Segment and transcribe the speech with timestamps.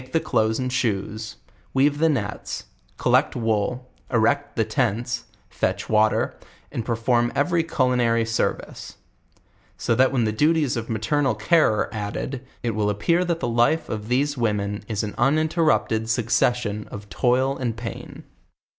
[0.11, 1.35] he clothes and shoes,
[1.75, 2.63] weave the nets,
[2.97, 6.35] collect Wool, erect u.j i, rater,
[6.71, 8.95] and perform every culinary service;
[9.77, 12.89] so that when the duties of maternal care 112 JOURNAL OF are added, it will
[12.89, 18.23] appear that the life of these women in an uninterrupted succession or' toil and pain.